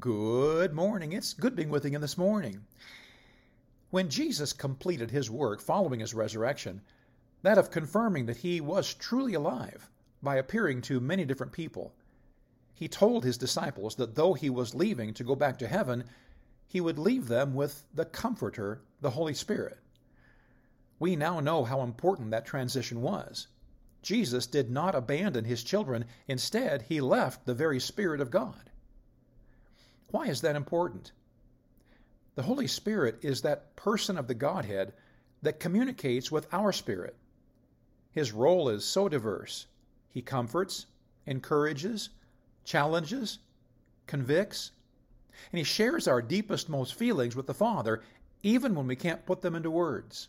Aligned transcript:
Good 0.00 0.72
morning. 0.72 1.12
It's 1.12 1.34
good 1.34 1.54
being 1.54 1.68
with 1.68 1.84
you 1.84 1.98
this 1.98 2.16
morning. 2.16 2.64
When 3.90 4.08
Jesus 4.08 4.54
completed 4.54 5.10
his 5.10 5.30
work 5.30 5.60
following 5.60 6.00
his 6.00 6.14
resurrection, 6.14 6.80
that 7.42 7.58
of 7.58 7.70
confirming 7.70 8.24
that 8.24 8.38
he 8.38 8.62
was 8.62 8.94
truly 8.94 9.34
alive 9.34 9.90
by 10.22 10.36
appearing 10.36 10.80
to 10.82 10.98
many 10.98 11.26
different 11.26 11.52
people, 11.52 11.92
he 12.72 12.88
told 12.88 13.22
his 13.22 13.36
disciples 13.36 13.96
that 13.96 14.14
though 14.14 14.32
he 14.32 14.48
was 14.48 14.74
leaving 14.74 15.12
to 15.12 15.24
go 15.24 15.34
back 15.34 15.58
to 15.58 15.68
heaven, 15.68 16.04
he 16.66 16.80
would 16.80 16.98
leave 16.98 17.28
them 17.28 17.52
with 17.52 17.84
the 17.92 18.06
Comforter, 18.06 18.80
the 19.02 19.10
Holy 19.10 19.34
Spirit. 19.34 19.78
We 20.98 21.16
now 21.16 21.38
know 21.40 21.64
how 21.64 21.82
important 21.82 22.30
that 22.30 22.46
transition 22.46 23.02
was. 23.02 23.46
Jesus 24.00 24.46
did 24.46 24.70
not 24.70 24.94
abandon 24.94 25.44
his 25.44 25.62
children, 25.62 26.06
instead, 26.26 26.80
he 26.80 27.02
left 27.02 27.44
the 27.44 27.52
very 27.52 27.78
Spirit 27.78 28.22
of 28.22 28.30
God. 28.30 28.70
Why 30.12 30.26
is 30.26 30.42
that 30.42 30.56
important? 30.56 31.10
The 32.34 32.42
Holy 32.42 32.66
Spirit 32.66 33.18
is 33.22 33.42
that 33.42 33.74
person 33.76 34.18
of 34.18 34.28
the 34.28 34.34
Godhead 34.34 34.92
that 35.40 35.58
communicates 35.58 36.30
with 36.30 36.46
our 36.52 36.70
spirit. 36.70 37.16
His 38.10 38.30
role 38.30 38.68
is 38.68 38.84
so 38.84 39.08
diverse. 39.08 39.66
He 40.10 40.20
comforts, 40.20 40.84
encourages, 41.26 42.10
challenges, 42.62 43.38
convicts, 44.06 44.72
and 45.50 45.58
he 45.58 45.64
shares 45.64 46.06
our 46.06 46.20
deepest, 46.20 46.68
most 46.68 46.94
feelings 46.94 47.34
with 47.34 47.46
the 47.46 47.54
Father, 47.54 48.02
even 48.42 48.74
when 48.74 48.86
we 48.86 48.96
can't 48.96 49.24
put 49.24 49.40
them 49.40 49.54
into 49.54 49.70
words. 49.70 50.28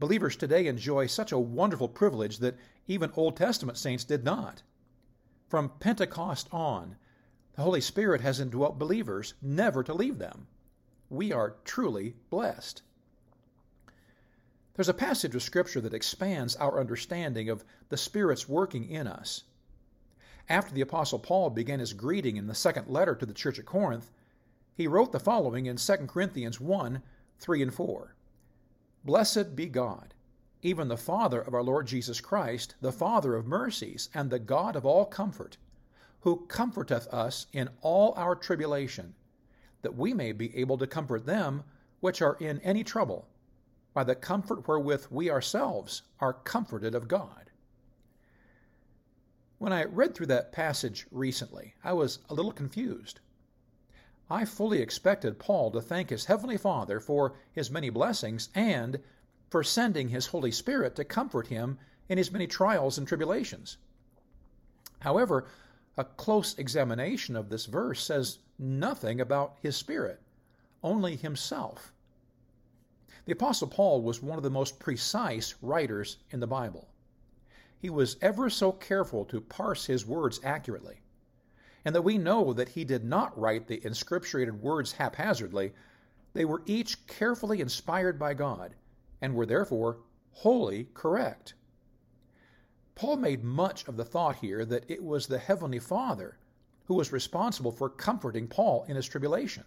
Believers 0.00 0.34
today 0.34 0.66
enjoy 0.66 1.06
such 1.06 1.30
a 1.30 1.38
wonderful 1.38 1.88
privilege 1.88 2.38
that 2.38 2.58
even 2.88 3.12
Old 3.14 3.36
Testament 3.36 3.78
saints 3.78 4.02
did 4.02 4.24
not. 4.24 4.62
From 5.48 5.70
Pentecost 5.78 6.48
on, 6.50 6.96
the 7.56 7.62
Holy 7.62 7.80
Spirit 7.80 8.20
has 8.20 8.40
indwelt 8.40 8.80
believers, 8.80 9.34
never 9.40 9.84
to 9.84 9.94
leave 9.94 10.18
them. 10.18 10.48
We 11.08 11.32
are 11.32 11.56
truly 11.64 12.16
blessed. 12.28 12.82
There's 14.74 14.88
a 14.88 14.94
passage 14.94 15.36
of 15.36 15.42
Scripture 15.42 15.80
that 15.82 15.94
expands 15.94 16.56
our 16.56 16.80
understanding 16.80 17.48
of 17.48 17.64
the 17.90 17.96
Spirit's 17.96 18.48
working 18.48 18.90
in 18.90 19.06
us. 19.06 19.44
After 20.48 20.74
the 20.74 20.80
Apostle 20.80 21.20
Paul 21.20 21.50
began 21.50 21.78
his 21.78 21.92
greeting 21.92 22.36
in 22.36 22.48
the 22.48 22.56
second 22.56 22.88
letter 22.88 23.14
to 23.14 23.24
the 23.24 23.32
church 23.32 23.60
at 23.60 23.66
Corinth, 23.66 24.10
he 24.74 24.88
wrote 24.88 25.12
the 25.12 25.20
following 25.20 25.66
in 25.66 25.76
2 25.76 25.96
Corinthians 26.08 26.60
1 26.60 27.02
3 27.38 27.62
and 27.62 27.72
4. 27.72 28.16
Blessed 29.04 29.54
be 29.54 29.66
God, 29.66 30.12
even 30.60 30.88
the 30.88 30.96
Father 30.96 31.40
of 31.40 31.54
our 31.54 31.62
Lord 31.62 31.86
Jesus 31.86 32.20
Christ, 32.20 32.74
the 32.80 32.92
Father 32.92 33.36
of 33.36 33.46
mercies, 33.46 34.08
and 34.12 34.28
the 34.28 34.40
God 34.40 34.74
of 34.74 34.84
all 34.84 35.04
comfort 35.04 35.56
who 36.24 36.46
comforteth 36.46 37.06
us 37.08 37.46
in 37.52 37.68
all 37.82 38.14
our 38.16 38.34
tribulation, 38.34 39.14
that 39.82 39.94
we 39.94 40.14
may 40.14 40.32
be 40.32 40.56
able 40.56 40.78
to 40.78 40.86
comfort 40.86 41.26
them 41.26 41.62
which 42.00 42.22
are 42.22 42.38
in 42.40 42.58
any 42.60 42.82
trouble, 42.82 43.28
by 43.92 44.02
the 44.02 44.14
comfort 44.14 44.66
wherewith 44.66 45.06
we 45.10 45.30
ourselves 45.30 46.00
are 46.20 46.32
comforted 46.32 46.94
of 46.94 47.08
God. 47.08 47.50
When 49.58 49.70
I 49.70 49.84
read 49.84 50.14
through 50.14 50.28
that 50.28 50.50
passage 50.50 51.06
recently, 51.10 51.74
I 51.84 51.92
was 51.92 52.20
a 52.30 52.34
little 52.34 52.52
confused. 52.52 53.20
I 54.30 54.46
fully 54.46 54.80
expected 54.80 55.38
Paul 55.38 55.70
to 55.72 55.82
thank 55.82 56.08
his 56.08 56.24
Heavenly 56.24 56.56
Father 56.56 57.00
for 57.00 57.36
his 57.52 57.70
many 57.70 57.90
blessings 57.90 58.48
and 58.54 58.98
for 59.50 59.62
sending 59.62 60.08
his 60.08 60.28
Holy 60.28 60.52
Spirit 60.52 60.96
to 60.96 61.04
comfort 61.04 61.48
him 61.48 61.78
in 62.08 62.16
his 62.16 62.32
many 62.32 62.46
trials 62.46 62.96
and 62.96 63.06
tribulations. 63.06 63.76
However, 65.00 65.46
a 65.96 66.04
close 66.04 66.58
examination 66.58 67.36
of 67.36 67.48
this 67.48 67.66
verse 67.66 68.02
says 68.02 68.38
nothing 68.58 69.20
about 69.20 69.56
his 69.60 69.76
spirit, 69.76 70.20
only 70.82 71.16
himself. 71.16 71.92
The 73.26 73.32
Apostle 73.32 73.68
Paul 73.68 74.02
was 74.02 74.22
one 74.22 74.36
of 74.36 74.42
the 74.42 74.50
most 74.50 74.78
precise 74.78 75.54
writers 75.62 76.18
in 76.30 76.40
the 76.40 76.46
Bible. 76.46 76.88
He 77.78 77.90
was 77.90 78.16
ever 78.20 78.50
so 78.50 78.72
careful 78.72 79.24
to 79.26 79.40
parse 79.40 79.86
his 79.86 80.06
words 80.06 80.40
accurately, 80.42 81.00
and 81.84 81.94
that 81.94 82.02
we 82.02 82.18
know 82.18 82.52
that 82.52 82.70
he 82.70 82.84
did 82.84 83.04
not 83.04 83.38
write 83.38 83.66
the 83.66 83.80
inscripturated 83.80 84.58
words 84.60 84.92
haphazardly, 84.92 85.72
they 86.32 86.44
were 86.44 86.62
each 86.66 87.06
carefully 87.06 87.60
inspired 87.60 88.18
by 88.18 88.34
God 88.34 88.74
and 89.20 89.34
were 89.34 89.46
therefore 89.46 89.98
wholly 90.32 90.88
correct. 90.94 91.54
Paul 92.94 93.16
made 93.16 93.42
much 93.42 93.88
of 93.88 93.96
the 93.96 94.04
thought 94.04 94.36
here 94.36 94.64
that 94.64 94.88
it 94.88 95.02
was 95.02 95.26
the 95.26 95.38
Heavenly 95.38 95.80
Father 95.80 96.38
who 96.84 96.94
was 96.94 97.12
responsible 97.12 97.72
for 97.72 97.88
comforting 97.88 98.46
Paul 98.46 98.84
in 98.88 98.96
his 98.96 99.06
tribulation. 99.06 99.64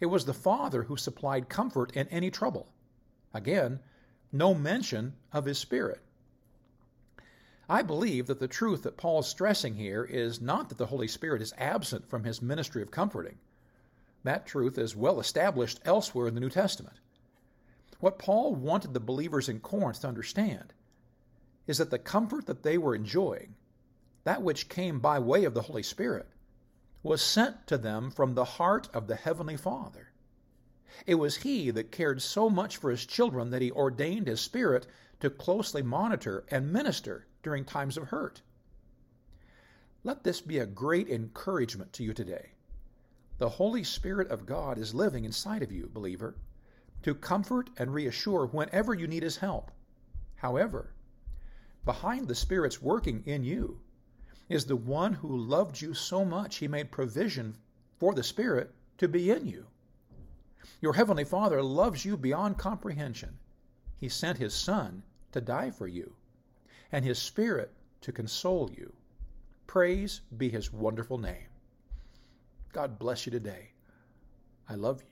It 0.00 0.06
was 0.06 0.24
the 0.24 0.34
Father 0.34 0.82
who 0.82 0.96
supplied 0.96 1.48
comfort 1.48 1.92
in 1.96 2.08
any 2.08 2.30
trouble. 2.30 2.68
Again, 3.32 3.80
no 4.32 4.54
mention 4.54 5.14
of 5.32 5.44
his 5.44 5.58
Spirit. 5.58 6.02
I 7.68 7.82
believe 7.82 8.26
that 8.26 8.38
the 8.38 8.48
truth 8.48 8.82
that 8.82 8.96
Paul 8.96 9.20
is 9.20 9.26
stressing 9.26 9.74
here 9.74 10.04
is 10.04 10.40
not 10.40 10.68
that 10.68 10.78
the 10.78 10.86
Holy 10.86 11.08
Spirit 11.08 11.42
is 11.42 11.54
absent 11.56 12.08
from 12.08 12.24
his 12.24 12.42
ministry 12.42 12.82
of 12.82 12.90
comforting. 12.90 13.38
That 14.24 14.46
truth 14.46 14.78
is 14.78 14.94
well 14.94 15.20
established 15.20 15.80
elsewhere 15.84 16.26
in 16.26 16.34
the 16.34 16.40
New 16.40 16.50
Testament. 16.50 16.96
What 18.00 18.18
Paul 18.18 18.54
wanted 18.54 18.92
the 18.92 19.00
believers 19.00 19.48
in 19.48 19.60
Corinth 19.60 20.00
to 20.00 20.08
understand 20.08 20.74
is 21.66 21.78
that 21.78 21.90
the 21.90 21.98
comfort 21.98 22.46
that 22.46 22.62
they 22.62 22.78
were 22.78 22.94
enjoying, 22.94 23.54
that 24.24 24.42
which 24.42 24.68
came 24.68 25.00
by 25.00 25.18
way 25.18 25.44
of 25.44 25.54
the 25.54 25.62
Holy 25.62 25.82
Spirit, 25.82 26.28
was 27.02 27.22
sent 27.22 27.66
to 27.66 27.78
them 27.78 28.10
from 28.10 28.34
the 28.34 28.44
heart 28.44 28.88
of 28.92 29.06
the 29.06 29.16
Heavenly 29.16 29.56
Father. 29.56 30.10
It 31.06 31.16
was 31.16 31.36
He 31.36 31.70
that 31.70 31.92
cared 31.92 32.22
so 32.22 32.48
much 32.48 32.76
for 32.76 32.90
His 32.90 33.04
children 33.06 33.50
that 33.50 33.62
He 33.62 33.70
ordained 33.70 34.26
His 34.26 34.40
Spirit 34.40 34.86
to 35.20 35.30
closely 35.30 35.82
monitor 35.82 36.44
and 36.50 36.72
minister 36.72 37.26
during 37.42 37.64
times 37.64 37.96
of 37.96 38.08
hurt. 38.08 38.42
Let 40.04 40.24
this 40.24 40.40
be 40.40 40.58
a 40.58 40.66
great 40.66 41.08
encouragement 41.08 41.92
to 41.94 42.02
you 42.02 42.14
today. 42.14 42.52
The 43.38 43.48
Holy 43.48 43.84
Spirit 43.84 44.30
of 44.30 44.46
God 44.46 44.78
is 44.78 44.94
living 44.94 45.24
inside 45.24 45.62
of 45.62 45.70
you, 45.72 45.90
believer, 45.92 46.36
to 47.02 47.14
comfort 47.14 47.70
and 47.76 47.92
reassure 47.92 48.46
whenever 48.46 48.94
you 48.94 49.06
need 49.06 49.22
His 49.22 49.36
help. 49.36 49.70
However, 50.36 50.92
behind 51.86 52.26
the 52.26 52.34
Spirit's 52.34 52.82
working 52.82 53.22
in 53.24 53.44
you 53.44 53.80
is 54.48 54.66
the 54.66 54.76
one 54.76 55.14
who 55.14 55.36
loved 55.36 55.80
you 55.80 55.94
so 55.94 56.24
much 56.24 56.56
he 56.56 56.68
made 56.68 56.90
provision 56.90 57.56
for 57.98 58.12
the 58.12 58.22
Spirit 58.22 58.74
to 58.98 59.08
be 59.08 59.30
in 59.30 59.46
you. 59.46 59.64
Your 60.80 60.92
Heavenly 60.92 61.24
Father 61.24 61.62
loves 61.62 62.04
you 62.04 62.16
beyond 62.16 62.58
comprehension. 62.58 63.38
He 63.98 64.08
sent 64.08 64.36
His 64.36 64.52
Son 64.52 65.02
to 65.32 65.40
die 65.40 65.70
for 65.70 65.86
you, 65.86 66.12
and 66.92 67.04
His 67.04 67.18
Spirit 67.18 67.72
to 68.02 68.12
console 68.12 68.70
you. 68.76 68.92
Praise 69.66 70.20
be 70.36 70.48
His 70.48 70.72
wonderful 70.72 71.18
name. 71.18 71.48
God 72.72 72.98
bless 72.98 73.26
you 73.26 73.32
today. 73.32 73.70
I 74.68 74.74
love 74.74 75.02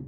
you. 0.00 0.06